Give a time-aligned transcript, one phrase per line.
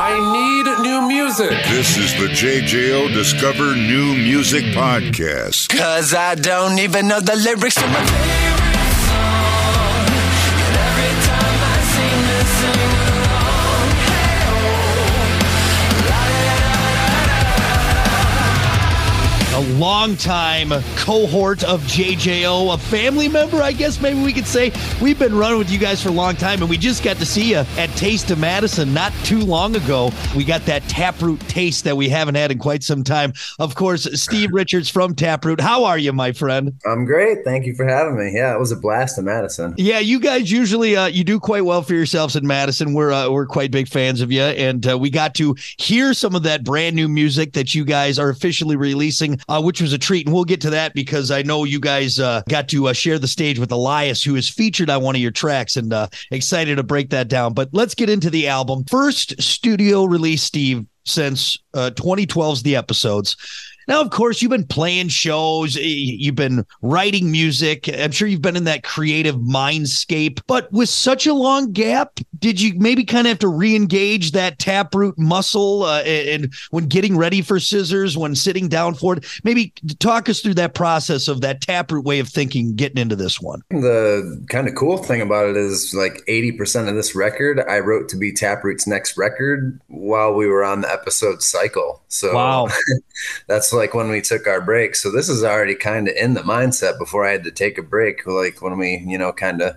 [0.00, 1.50] I need new music.
[1.50, 5.76] This is the JJO Discover New Music Podcast.
[5.76, 8.47] Cause I don't even know the lyrics to my
[19.76, 24.72] longtime cohort of JJO, a family member, I guess maybe we could say.
[25.00, 27.26] We've been running with you guys for a long time, and we just got to
[27.26, 30.10] see you at Taste of Madison not too long ago.
[30.36, 33.32] We got that Taproot taste that we haven't had in quite some time.
[33.58, 35.60] Of course, Steve Richards from Taproot.
[35.60, 36.78] How are you, my friend?
[36.86, 37.44] I'm great.
[37.44, 38.32] Thank you for having me.
[38.34, 39.74] Yeah, it was a blast in Madison.
[39.76, 42.94] Yeah, you guys usually uh, you do quite well for yourselves in Madison.
[42.94, 46.34] We're uh, we're quite big fans of you, and uh, we got to hear some
[46.34, 49.98] of that brand new music that you guys are officially releasing, uh, which was a
[49.98, 50.26] treat.
[50.26, 53.18] And we'll get to that because I know you guys uh, got to uh, share
[53.18, 56.76] the stage with Elias, who is featured on one of your tracks, and uh, excited
[56.76, 57.54] to break that down.
[57.54, 58.84] But let's get into the album.
[58.84, 63.36] First studio release, Steve, since uh, 2012's The Episodes.
[63.88, 67.88] Now, of course, you've been playing shows, you've been writing music.
[67.88, 70.40] I'm sure you've been in that creative mindscape.
[70.46, 74.58] But with such a long gap, did you maybe kind of have to re-engage that
[74.58, 79.26] taproot muscle uh, and, and when getting ready for scissors, when sitting down for it?
[79.42, 83.40] Maybe talk us through that process of that taproot way of thinking, getting into this
[83.40, 83.62] one.
[83.70, 88.10] The kind of cool thing about it is like 80% of this record I wrote
[88.10, 92.02] to be Taproot's next record while we were on the episode cycle.
[92.08, 92.68] So Wow.
[93.46, 94.94] that's like when we took our break.
[94.94, 97.82] So this is already kind of in the mindset before I had to take a
[97.82, 98.26] break.
[98.26, 99.76] Like when we, you know, kind of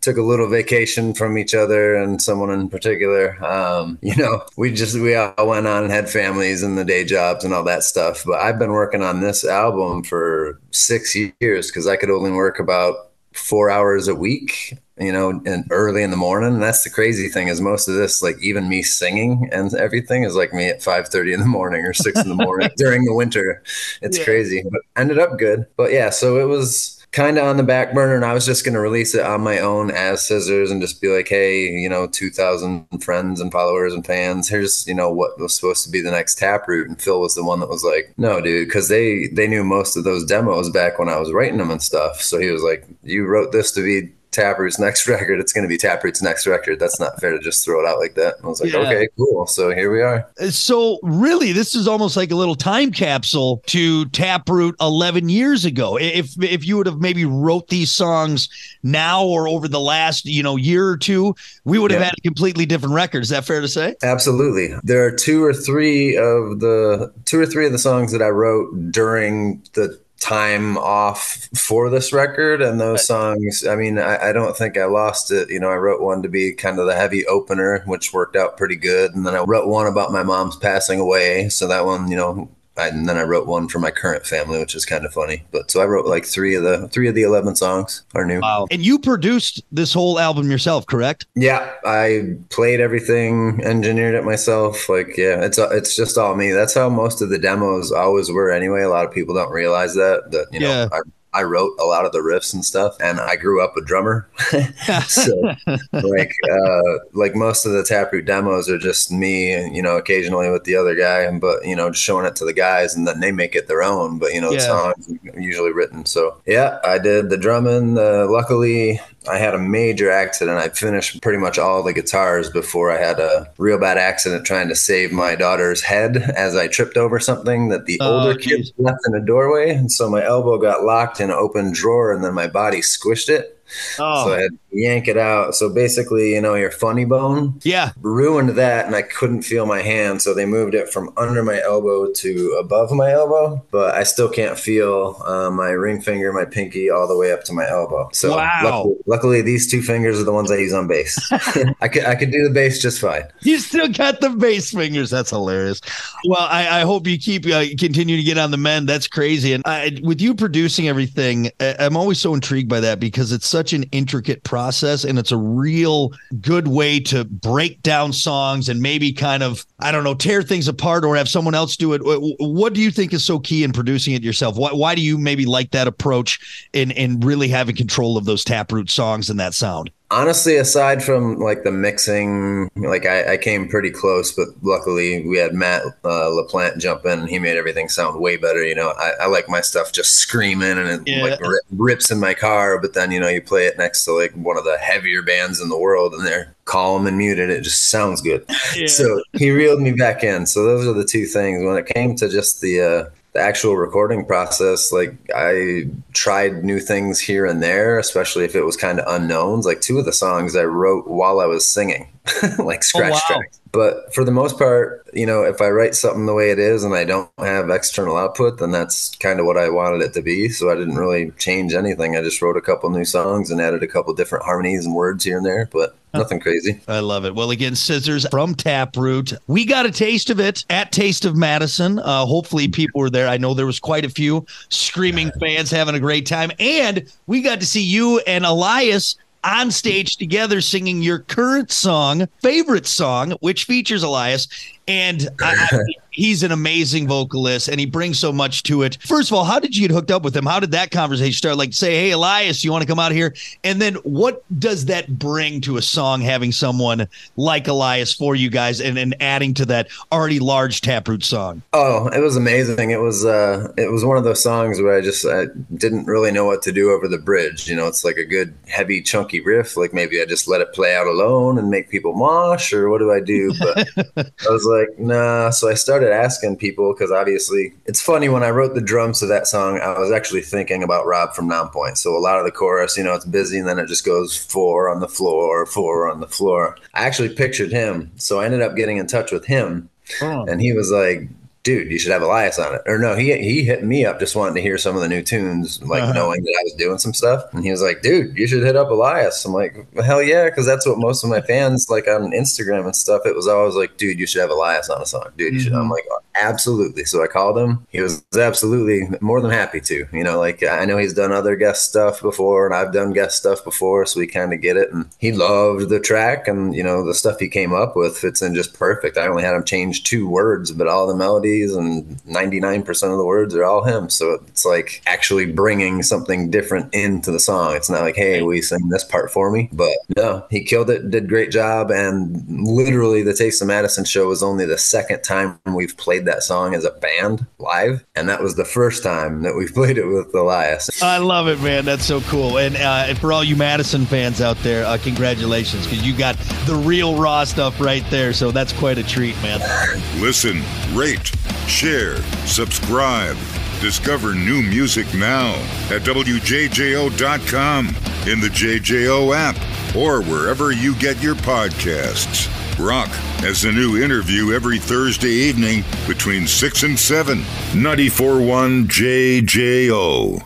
[0.00, 3.42] took a little vacation from each other and someone in particular.
[3.44, 7.04] Um, you know, we just we all went on and had families and the day
[7.04, 8.22] jobs and all that stuff.
[8.24, 12.58] But I've been working on this album for six years because I could only work
[12.58, 16.52] about four hours a week you know and early in the morning.
[16.54, 20.24] And that's the crazy thing is most of this like even me singing and everything
[20.24, 23.14] is like me at 5.30 in the morning or 6 in the morning during the
[23.14, 23.62] winter.
[24.02, 24.24] It's Yeah.
[24.24, 25.66] crazy but ended up good.
[25.76, 28.64] But yeah so it was kind of on the back burner and i was just
[28.64, 31.88] going to release it on my own as scissors and just be like hey you
[31.88, 36.00] know 2000 friends and followers and fans here's you know what was supposed to be
[36.00, 36.86] the next taproot.
[36.88, 39.96] And phil was the one that was like no dude because they they knew most
[39.96, 42.20] of those demos back when i was writing them and stuff.
[42.22, 45.40] So he was like you wrote this to be Taproot's next record.
[45.40, 46.78] It's going to be Taproot's next record.
[46.78, 48.34] That's not fair to just throw it out like that.
[48.42, 48.80] I was like, Yeah.
[48.80, 49.46] okay, cool.
[49.46, 50.26] So here we are.
[50.40, 55.64] Uh, so really, this is almost like a little time capsule to Taproot 11 years
[55.64, 55.98] ago.
[55.98, 58.48] If if you would have maybe wrote these songs
[58.82, 62.06] now or over the last you know year or two, we would have Yeah.
[62.06, 63.22] had a completely different record.
[63.22, 63.94] Is that fair to say?
[64.02, 64.74] Absolutely.
[64.82, 68.28] There are two or three of the two or three of the songs that I
[68.28, 73.66] wrote during the time off for this record and those songs.
[73.66, 75.50] I mean I, I don't think i lost it.
[75.50, 78.56] You know i wrote one to be kind of the heavy opener which worked out
[78.56, 79.14] pretty good.
[79.14, 81.48] And then i wrote one about my mom's passing away.
[81.48, 84.58] So that one you know I, and then i wrote one for my current family
[84.58, 87.14] which is kind of funny but so i wrote like three of the three of
[87.14, 88.66] the 11 songs are new Wow.
[88.70, 91.26] And you produced this whole album yourself, correct?
[91.34, 94.88] Yeah, I played everything, engineered it myself.
[94.88, 96.52] Like, yeah, it's it's just all me.
[96.52, 98.50] That's how most of the demos always were.
[98.50, 100.88] Anyway, a lot of people don't realize that that you know Yeah.
[100.92, 101.00] I,
[101.32, 104.28] I wrote a lot of the riffs and stuff, and I grew up a drummer.
[105.06, 105.54] so,
[105.92, 110.50] like, uh, like most of the Taproot demos are just me, and you know, occasionally
[110.50, 113.06] with the other guy, and but you know, just showing it to the guys, and
[113.06, 114.18] then they make it their own.
[114.18, 114.58] But you know, Yeah.
[114.58, 116.04] the songs are usually written.
[116.06, 117.96] So, yeah, I did the drumming.
[117.96, 120.58] Uh, luckily, I had a major accident.
[120.58, 124.68] I finished pretty much all the guitars before I had a real bad accident trying
[124.68, 128.46] to save my daughter's head as I tripped over something that the Oh, older geez.
[128.52, 129.70] kids left in a doorway.
[129.70, 133.28] And so my elbow got locked in an open drawer and then my body squished
[133.28, 133.56] it.
[133.98, 135.54] Oh, So I had to yank it out.
[135.54, 137.92] So basically, you know, your funny bone yeah.
[138.00, 140.22] ruined that and I couldn't feel my hand.
[140.22, 144.28] So they moved it from under my elbow to above my elbow, but I still
[144.28, 148.08] can't feel uh, my ring finger, my pinky, all the way up to my elbow.
[148.12, 148.60] So Wow.
[148.64, 151.18] luckily, luckily, these two fingers are the ones I use on bass.
[151.80, 153.24] I could I could do the bass just fine.
[153.40, 155.10] You still got the bass fingers.
[155.10, 155.80] That's hilarious.
[156.24, 158.88] Well, I, I hope you keep uh, continue to get on the mend.
[158.88, 159.52] That's crazy.
[159.52, 163.46] And I, with you producing everything, I- I'm always so intrigued by that because it's
[163.46, 168.80] such an intricate process and it's a real good way to break down songs and
[168.80, 172.00] maybe kind of I don't know tear things apart or have someone else do it.
[172.04, 174.56] What do you think is so key in producing it yourself?
[174.56, 178.44] Why, why do you maybe like that approach in in really having control of those
[178.44, 179.90] taproot songs and that sound?
[180.10, 185.38] Honestly, aside from like the mixing, like I, I came pretty close, but luckily we
[185.38, 188.64] had Matt uh, LaPlante jump in and he made everything sound way better.
[188.64, 191.22] You know, I, I like my stuff just screaming and it Yeah.
[191.22, 194.12] like rip, rips in my car, but then, you know, you play it next to
[194.12, 197.50] like one of the heavier bands in the world and they're calm and muted.
[197.50, 198.44] It just sounds good.
[198.86, 200.46] So he reeled me back in.
[200.46, 201.64] So those are the two things.
[201.64, 206.80] When it came to just the, uh, the actual recording process, like I tried new
[206.80, 209.66] things here and there, especially if it was kind of unknowns.
[209.66, 212.08] Like two of the songs I wrote while I was singing,
[212.58, 213.20] like scratch wow.
[213.26, 213.60] tracks.
[213.72, 216.82] But for the most part, you know, if I write something the way it is
[216.82, 220.22] and I don't have external output, then that's kind of what I wanted it to
[220.22, 220.48] be.
[220.48, 222.16] So I didn't really change anything.
[222.16, 225.22] I just wrote a couple new songs and added a couple different harmonies and words
[225.22, 226.80] here and there, but nothing crazy.
[226.88, 227.36] I love it.
[227.36, 229.34] Well, again, Scissors from Taproot.
[229.46, 232.00] We got a taste of it at Taste of Madison.
[232.00, 233.28] Uh, hopefully, people were there.
[233.28, 237.40] I know there was quite a few screaming fans having a great time, and we
[237.40, 243.32] got to see you and Elias on stage together singing your current song, favorite song,
[243.40, 244.48] which features Elias.
[244.90, 245.78] And I, I,
[246.10, 248.98] he's an amazing vocalist and he brings so much to it.
[249.02, 250.44] First of all, how did you get hooked up with him?
[250.44, 251.56] How did that conversation start?
[251.56, 253.34] Like, say, hey, Elias, you want to come out here?
[253.62, 257.06] And then what does that bring to a song having someone
[257.36, 261.62] like Elias for you guys and, and adding to that already large Taproot song?
[261.72, 262.90] Oh, it was amazing.
[262.90, 266.32] It was uh it was one of those songs where I just I didn't really
[266.32, 267.68] know what to do over the bridge.
[267.68, 269.76] You know, it's like a good heavy chunky riff.
[269.76, 272.98] Like maybe I just let it play out alone and make people mosh or what
[272.98, 273.52] do I do?
[273.58, 275.50] But I was like, nah.
[275.50, 279.26] So I started asking people because obviously it's funny when I wrote the drums to
[279.26, 281.96] that song, I was actually thinking about Rob from Nonpoint.
[281.96, 284.36] So a lot of the chorus, you know, it's busy and then it just goes
[284.36, 286.76] four on the floor, four on the floor.
[286.94, 288.10] I actually pictured him.
[288.16, 289.88] So I ended up getting in touch with him
[290.20, 291.28] and he was like,
[291.62, 294.34] "Dude, you should have Elias on it." Or no, he he hit me up just
[294.34, 296.12] wanting to hear some of the new tunes, like Uh-huh.
[296.12, 297.44] knowing that I was doing some stuff.
[297.52, 300.66] And he was like, "Dude, you should hit up Elias." I'm like, "Hell yeah," because
[300.66, 303.22] that's what most of my fans like on Instagram and stuff.
[303.26, 305.72] It was always like, "Dude, you should have Elias on a song." Dude, you should.
[305.74, 306.04] I'm like,
[306.40, 307.86] "Absolutely." So I called him.
[307.90, 310.06] He was absolutely more than happy to.
[310.12, 313.36] You know, like I know he's done other guest stuff before, and I've done guest
[313.36, 314.92] stuff before, so we kind of get it.
[314.92, 318.42] And he loved the track, and you know, the stuff he came up with fits
[318.42, 319.18] in just perfect.
[319.18, 323.24] I only had him change two words, but all the melodies and 99% of the
[323.24, 324.08] words are all him.
[324.10, 327.74] So it's like actually bringing something different into the song.
[327.74, 331.10] It's not like, hey, we sing this part for me, but no, he killed it,
[331.10, 335.58] did great job, and literally the Taste of Madison show was only the second time
[335.66, 339.54] we've played that song as a band live, and that was the first time that
[339.56, 341.02] we've played it with Elias.
[341.02, 341.84] I love it, man.
[341.84, 342.58] That's so cool.
[342.58, 346.36] And, uh, and for all you Madison fans out there, uh, congratulations because you got
[346.66, 348.32] the real raw stuff right there.
[348.32, 349.60] So that's quite a treat, man.
[350.20, 350.62] Listen,
[350.96, 351.26] rate,
[351.66, 352.16] share,
[352.46, 353.36] subscribe.
[353.80, 355.54] Discover new music now
[355.88, 357.86] at WJJO.com,
[358.26, 359.56] in the JJO app,
[359.96, 362.49] or wherever you get your podcasts.
[362.80, 363.08] Brock
[363.44, 367.38] has a new interview every Thursday evening between 6 and 7.
[367.72, 370.42] 94.1 JJO.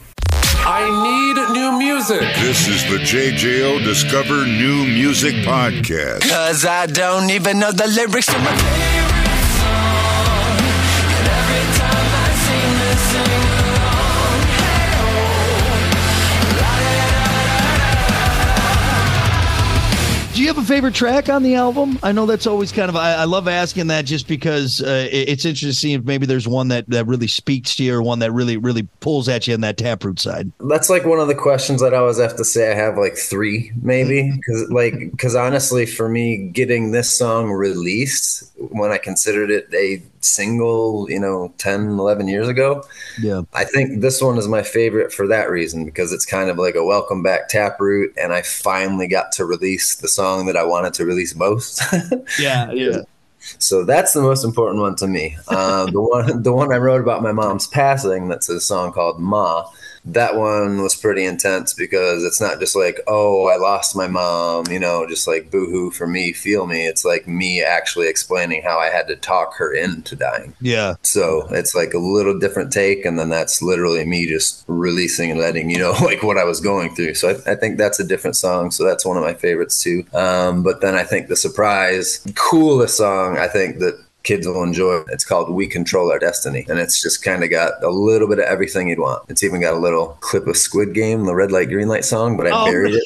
[0.67, 2.21] I need new music.
[2.41, 6.29] This is the JJO Discover New Music Podcast.
[6.29, 9.04] Cause I don't even know the lyrics to my favorite
[20.45, 21.99] you have a favorite track on the album?
[22.03, 25.29] I know that's always kind of I, I love asking that just because uh, it-
[25.31, 28.03] it's interesting to see if maybe there's one that that really speaks to you or
[28.03, 30.53] one that really really pulls at you on that taproot side.
[30.61, 32.71] That's like one of the questions that I'd always have to say.
[32.71, 38.51] I have like three, maybe, because like because honestly, for me, getting this song released
[38.59, 42.83] when I considered it a single, you know, 10, 11 years ago,
[43.21, 43.43] Yeah.
[43.53, 46.75] I think this one is my favorite for that reason because it's kind of like
[46.75, 50.95] a welcome back taproot, and I finally got to release the song that I wanted
[50.95, 51.83] to release most.
[52.39, 52.73] Yeah.
[52.73, 53.03] Yeah.
[53.59, 55.37] So that's the most important one to me.
[55.49, 58.29] Uh, the one, the one I wrote about my mom's passing.
[58.29, 59.67] That's a song called "Ma."
[60.05, 64.67] That one was pretty intense because it's not just like, "Oh, I lost my mom,"
[64.71, 66.87] you know, just like "boohoo" for me, feel me.
[66.87, 70.55] It's like me actually explaining how I had to talk her into dying.
[70.61, 70.97] Yeah.
[71.03, 75.41] So it's like a little different take, and then that's literally me just releasing and
[75.41, 77.15] letting you know like what I was going through.
[77.15, 78.71] So I, I think that's a different song.
[78.71, 80.05] So that's one of my favorites too.
[80.13, 85.05] Um, but then I think the surprise, coolest song I think that kids will enjoy.
[85.09, 88.41] It's called "We Control Our Destiny," and it's just kind of got a little bit
[88.41, 89.23] of everything you'd want.
[89.29, 92.37] It's even got a little clip of Squid Game, the red light green light song,
[92.37, 93.05] but I Oh, buried it.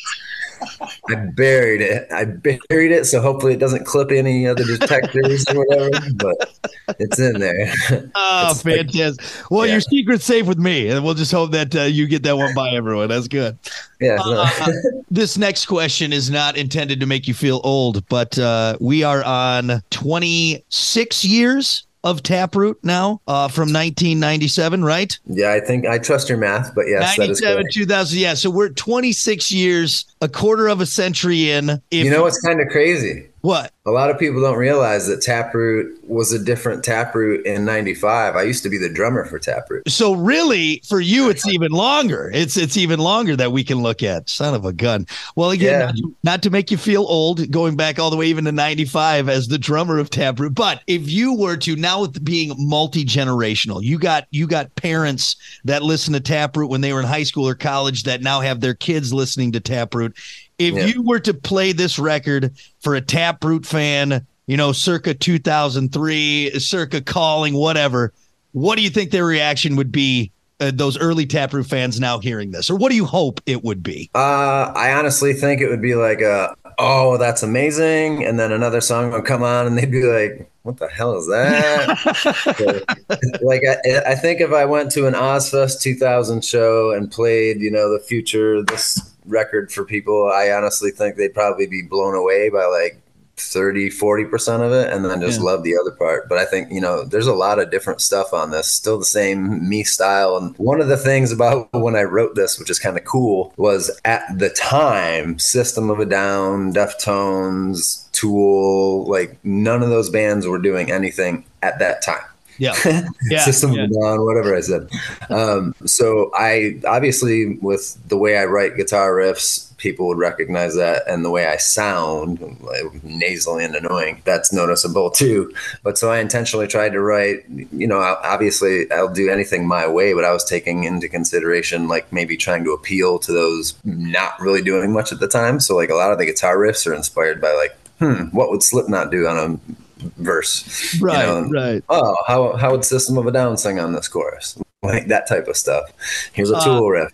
[1.09, 2.07] I buried it.
[2.13, 5.91] I buried it, so hopefully it doesn't clip any other detectors or whatever.
[6.15, 6.61] But
[6.99, 7.73] it's in there.
[8.15, 9.51] Oh, It's like- fantastic.
[9.51, 9.73] well, yeah.
[9.73, 12.55] your secret's safe with me, and we'll just hope that uh, you get that one
[12.55, 13.09] by everyone.
[13.09, 13.59] That's good.
[14.01, 14.17] yeah.
[14.17, 14.45] no.
[14.47, 14.67] Uh,
[15.11, 19.23] this next question is not intended to make you feel old, but uh, we are
[19.25, 25.19] on 26 years of Taproot now uh, from 1997, right?
[25.27, 27.75] yeah, I think I trust your math, but yes, that is 97, correct.
[27.75, 28.19] 2000.
[28.19, 31.71] Yeah, so we're 26 years, a quarter of a century in.
[31.91, 33.29] If, You know what's kind of crazy?
[33.41, 33.73] What?
[33.87, 38.37] A lot of people don't realize that Taproot was a different Taproot in '95.
[38.37, 39.89] I used to be the drummer for Taproot.
[39.89, 42.31] So really, for you, it's even longer.
[42.35, 44.29] It's it's even longer that we can look at.
[44.29, 45.07] Son of a gun.
[45.37, 45.87] Well, again, Yeah.
[45.87, 48.53] not, to, not to make you feel old, going back all the way even to
[48.53, 50.55] '95 as the drummer of Taproot.
[50.55, 55.37] But if you were to now with being multi generational, you got you got parents
[55.65, 58.61] that listen to Taproot when they were in high school or college that now have
[58.61, 60.17] their kids listening to Taproot.
[60.59, 60.87] If Yeah.
[60.87, 67.01] you were to play this record for a Taproot fan, you know, circa 2003, circa
[67.01, 68.13] calling, whatever,
[68.53, 70.31] what do you think their reaction would be?
[70.61, 73.81] Uh, those early Taproot fans now hearing this, or what do you hope it would
[73.81, 74.11] be?
[74.13, 78.81] Uh, I honestly think it would be like a, oh, that's amazing, and then another
[78.81, 82.85] song would come on, and they'd be like, what the hell is that?
[83.43, 87.71] Like, I, I think if I went to an Ozzfest 2000 show and played, you
[87.71, 92.51] know, the future, this record for people, I honestly think they'd probably be blown away
[92.51, 93.01] by like
[93.41, 95.47] 30 40% of it and then just Yeah.
[95.47, 96.29] love the other part.
[96.29, 98.67] But i think you know there's a lot of different stuff on this.
[98.73, 100.37] Still the same me style.
[100.37, 103.53] And one of the things about when i wrote this which is kind of cool
[103.57, 110.47] was at the time system of a down deftones tool like none of those bands
[110.47, 112.23] were doing anything at that time
[112.59, 112.75] Yeah,
[113.31, 113.87] yeah, system yeah.
[113.87, 114.89] down whatever i said.
[115.31, 121.07] Um, so i obviously with the way i write guitar riffs people would recognize that
[121.07, 125.53] and the way i sound like, nasally and annoying that's noticeable too.
[125.83, 130.13] But so i intentionally tried to write you know obviously i'll do anything my way
[130.15, 134.63] but i was taking into consideration like maybe trying to appeal to those not really
[134.63, 135.61] doing much at the time.
[135.61, 138.63] So like a lot of the guitar riffs are inspired by like hmm what would
[138.63, 139.75] slipknot do on a
[140.17, 141.85] verse you right, know, right.
[141.89, 144.59] oh, how how would System of a Down sing on this chorus?
[144.81, 145.91] Like that type of stuff.
[146.33, 147.11] Here's a Uh, tool riff.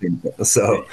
[0.46, 0.84] So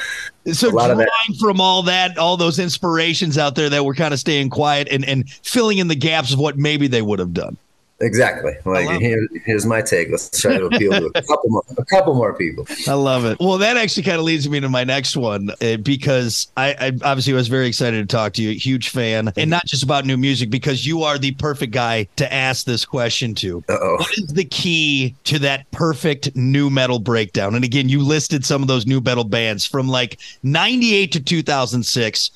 [0.53, 3.83] So a lot drawing of that- from all that, all those inspirations out there that
[3.83, 7.01] were kind of staying quiet and and filling in the gaps of what maybe they
[7.01, 7.57] would have done.
[8.01, 8.53] Exactly.
[8.65, 10.09] Like here, here's my take.
[10.09, 12.65] Let's try to appeal to a couple more a couple more people.
[12.87, 13.37] I love it.
[13.39, 16.87] Well, that actually kind of leads me to my next one uh, because I, I
[17.03, 18.57] obviously was very excited to talk to you.
[18.57, 22.31] Huge fan, and not just about new music because you are the perfect guy to
[22.33, 23.63] ask this question to.
[23.69, 23.97] Uh oh.
[23.97, 27.55] What is the key to that perfect nu-metal breakdown?
[27.55, 32.31] And again, you listed some of those nu-metal bands from like 98 to 2006.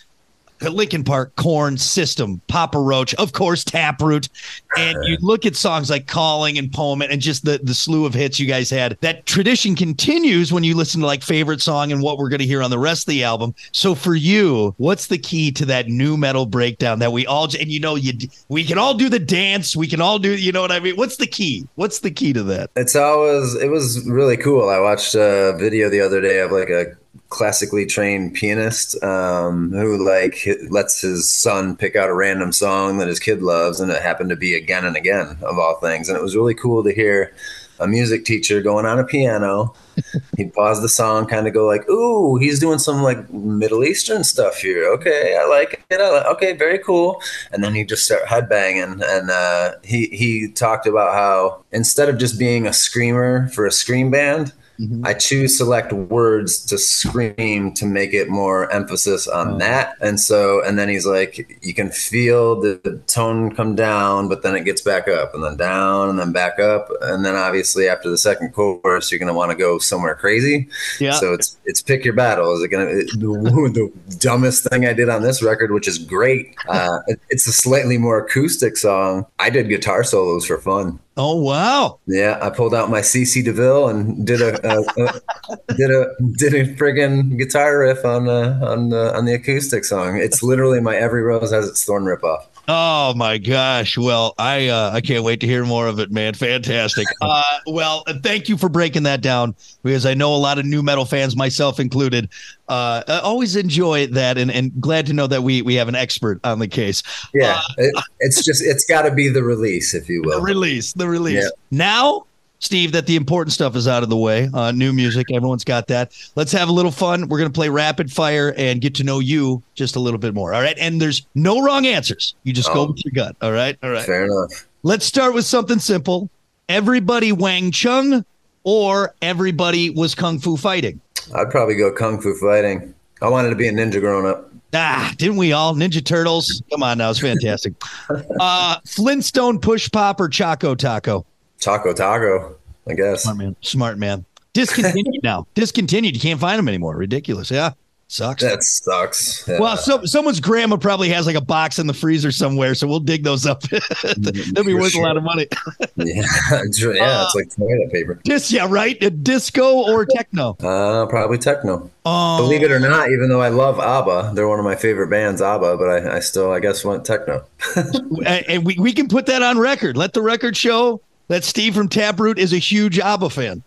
[0.61, 4.29] Linkin Park, Korn, System, Papa Roach, of course, Taproot,
[4.77, 8.13] and you look at songs like "Calling" and "Poem" and just the the slew of
[8.13, 8.97] hits you guys had.
[9.01, 12.45] That tradition continues when you listen to like favorite song and what we're going to
[12.45, 13.53] hear on the rest of the album.
[13.71, 17.79] So for you, what's the key to that nu-metal breakdown that we all and you
[17.79, 18.13] know you
[18.49, 20.95] we can all do the dance, we can all do you know what I mean?
[20.95, 21.67] What's the key?
[21.75, 22.71] What's the key to that?
[22.75, 24.69] It's always it was really cool.
[24.69, 26.95] I watched a video the other day of like a
[27.35, 33.09] classically trained pianist um, who like lets his son pick out a random song that
[33.09, 36.07] his kid loves, and it happened to be again and again of all things.
[36.07, 37.33] And it was really cool to hear
[37.81, 39.73] a music teacher going on a piano.
[40.37, 44.23] He'd pause the song, kind of go like, "Ooh, he's doing some like Middle Eastern
[44.23, 44.85] stuff here.
[44.93, 45.99] Okay, I like it.
[45.99, 50.49] I like, okay, very cool." And then he'd just start headbanging, and uh, he he
[50.49, 54.53] talked about how instead of just being a screamer for a scream band.
[55.03, 59.95] I choose select words to scream to make it more emphasis on that.
[60.01, 64.43] And so, and then he's like, you can feel the, the tone come down, but
[64.43, 66.89] then it gets back up and then down and then back up.
[67.01, 70.67] And then obviously after the second chorus, you're going to want to go somewhere crazy.
[70.99, 71.11] Yeah.
[71.13, 72.53] So it's, it's pick your battle.
[72.55, 75.97] Is it going to, the, the dumbest thing I did on this record, which is
[75.97, 76.55] great.
[76.67, 79.25] Uh, it- it's a slightly more acoustic song.
[79.39, 80.99] I did guitar solos for fun.
[81.17, 81.99] Oh wow.
[82.07, 86.53] Yeah, I pulled out my CC DeVille and did a, a, a did a did
[86.53, 90.17] a friggin' guitar riff on uh, on uh, on the acoustic song.
[90.17, 92.45] It's literally my Every Rose Has Its Thorn ripoff.
[92.67, 93.97] Oh my gosh!
[93.97, 96.33] Well, I uh, I can't wait to hear more of it, man.
[96.33, 97.07] Fantastic.
[97.21, 100.65] Uh, well, uh, thank you for breaking that down because I know a lot of
[100.65, 102.29] nu-metal fans, myself included,
[102.67, 105.95] uh, I always enjoy that, and, and glad to know that we we have an
[105.95, 107.01] expert on the case.
[107.33, 110.41] Yeah, it, it's just it's got to be the release, if you The will.
[110.41, 111.43] release, the release.
[111.43, 111.49] Yeah.
[111.71, 112.25] Now
[112.59, 114.49] Steve, that the important stuff is out of the way.
[114.53, 116.11] Uh, new music, everyone's got that.
[116.35, 117.27] Let's have a little fun.
[117.27, 120.33] We're going to play rapid fire and get to know you just a little bit
[120.33, 120.53] more.
[120.53, 120.77] All right.
[120.79, 122.33] And there's no wrong answers.
[122.43, 122.87] You just go Oh.
[122.87, 123.35] with your gut.
[123.41, 123.77] All right.
[123.83, 124.05] All right.
[124.05, 124.65] Fair enough.
[124.83, 126.29] Let's start with something simple.
[126.69, 128.25] Everybody Wang Chung
[128.63, 130.99] or everybody was Kung Fu fighting?
[131.35, 132.93] I'd probably go kung fu fighting.
[133.21, 134.51] I wanted to be a ninja growing up.
[134.73, 135.73] Ah, didn't we all?
[135.73, 136.61] Ninja Turtles.
[136.71, 137.09] Come on now.
[137.09, 137.73] It's fantastic.
[138.39, 141.25] Uh, Flintstone Push Pop or Choco Taco?
[141.65, 142.55] Taco Taco,
[142.87, 143.23] I guess.
[143.23, 143.55] Smart man.
[143.61, 144.25] Smart man.
[144.53, 145.47] Discontinued now.
[145.55, 146.13] Discontinued.
[146.13, 146.95] You can't find them anymore.
[146.95, 147.49] Ridiculous.
[147.49, 147.71] Yeah.
[148.07, 148.43] Sucks.
[148.43, 149.47] That sucks.
[149.47, 149.59] Yeah.
[149.59, 152.99] Well, so, someone's grandma probably has like a box in the freezer somewhere, so we'll
[152.99, 153.61] dig those up.
[154.17, 155.47] They'll be For worth a lot of money.
[155.95, 158.19] yeah, it's, yeah, it's like toilet paper.
[158.23, 159.01] Dis, yeah, right.
[159.01, 160.55] A disco or techno.
[160.59, 161.89] Uh, probably techno.
[162.05, 165.07] Oh, Believe it or not, even though I love ABBA, they're one of my favorite
[165.09, 167.43] bands, ABBA, but I, I still, I guess, went techno.
[167.75, 169.97] and and we, we can put that on record.
[169.97, 173.63] Let the record show that Steve from Taproot is a huge ABBA fan.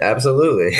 [0.00, 0.76] Absolutely.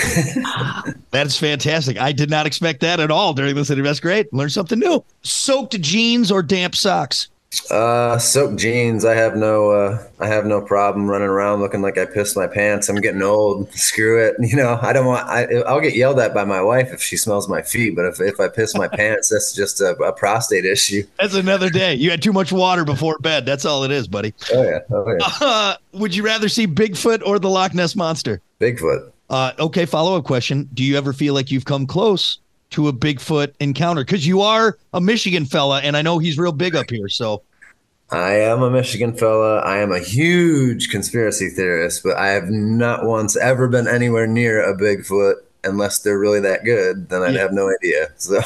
[1.11, 1.99] That's fantastic.
[1.99, 3.89] I did not expect that at all during this interview.
[3.89, 4.31] That's great.
[4.33, 5.03] Learn something new.
[5.23, 7.29] Soaked jeans or damp socks?
[7.71, 9.05] Uh, soaked jeans.
[9.05, 12.47] I have no, uh, I have no problem running around looking like I pissed my
[12.47, 12.89] pants.
[12.89, 13.73] I'm getting old.
[13.73, 14.37] Screw it.
[14.47, 15.27] You know, I don't want.
[15.27, 18.21] I, I'll get yelled at by my wife if she smells my feet, but if
[18.21, 21.03] if I piss my pants, that's just a, a prostate issue.
[21.19, 21.95] That's another day.
[21.95, 23.45] You had too much water before bed.
[23.45, 24.33] That's all it is, buddy.
[24.55, 24.79] Oh yeah.
[24.91, 25.29] Oh yeah.
[25.41, 28.41] Uh, would you rather see Bigfoot or the Loch Ness Monster?
[28.61, 29.11] Bigfoot.
[29.29, 30.69] Uh, okay, follow up question.
[30.73, 32.39] Do you ever feel like you've come close
[32.71, 34.05] to a Bigfoot encounter?
[34.05, 37.09] Because you are a Michigan fella, and I know he's real big up here.
[37.09, 37.43] So,
[38.11, 39.59] I am a Michigan fella.
[39.61, 44.63] I am a huge conspiracy theorist, but I have not once ever been anywhere near
[44.63, 47.09] a Bigfoot unless they're really that good.
[47.09, 47.41] Then I'd Yeah.
[47.43, 48.09] have no idea.
[48.19, 48.41] So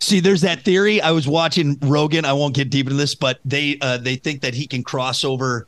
[0.00, 1.00] see, there's that theory.
[1.00, 2.24] I was watching Rogan.
[2.24, 5.24] I won't get deep into this, but they uh, they think that he can cross
[5.24, 5.66] over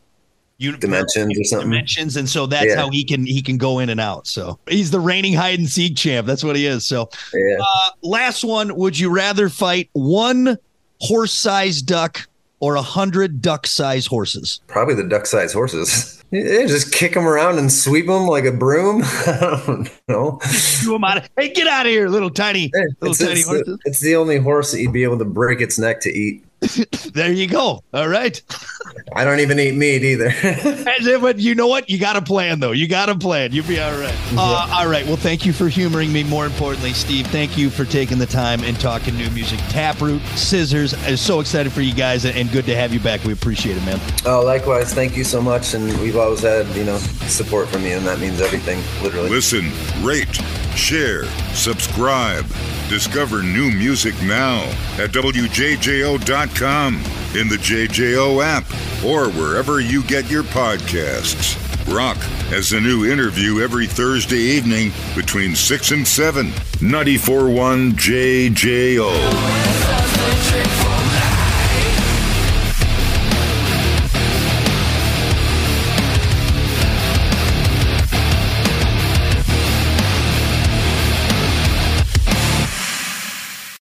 [0.58, 1.70] dimensions or something.
[1.70, 2.76] dimensions, and so that's Yeah.
[2.76, 4.26] how he can he can go in and out.
[4.26, 6.26] So he's the reigning hide and seek champ.
[6.26, 6.84] That's what he is.
[6.84, 7.56] So Yeah.
[7.60, 8.74] Uh, last one.
[8.76, 10.58] Would you rather fight one
[11.00, 12.26] horse-sized duck
[12.60, 14.60] or a hundred duck-sized horses?
[14.66, 16.14] Probably the duck sized horses.
[16.30, 19.00] Yeah, just kick them around and sweep them like a broom.
[19.04, 20.38] I don't know.
[20.82, 21.26] Do 'em out.
[21.38, 23.64] Hey, get out of here, little tiny, little It's, tiny it's, horses.
[23.64, 26.44] the, it's the only horse that you'd be able to break its neck to eat.
[27.12, 27.82] There you go.
[27.94, 28.40] All right.
[29.14, 30.30] I don't even eat meat either.
[30.42, 31.88] And then, But you know what?
[31.88, 32.72] You got a plan, though.
[32.72, 33.52] You got a plan.
[33.52, 34.14] You'll be all right.
[34.36, 35.06] Uh, all right.
[35.06, 36.24] Well, thank you for humoring me.
[36.24, 39.58] More importantly, Steve, thank you for taking the time and talking new music.
[39.68, 40.94] Taproot, Scissors.
[41.06, 43.24] I'm so excited for you guys and- and good to have you back.
[43.24, 44.00] We appreciate it, man.
[44.26, 44.92] oh, likewise.
[44.94, 45.74] Thank you so much.
[45.74, 46.98] And we've always had, you know,
[47.28, 49.28] support from you, and that means everything, literally.
[49.30, 49.70] Listen,
[50.04, 50.34] rate,
[50.76, 52.46] share, subscribe.
[52.88, 54.60] Discover new music now
[54.98, 58.64] at WJJO.com, in the JJO app,
[59.04, 61.56] or wherever you get your podcasts.
[61.94, 62.16] Rock
[62.50, 66.46] has a new interview every Thursday evening between 6 and 7.
[66.48, 69.67] 94.1 JJO.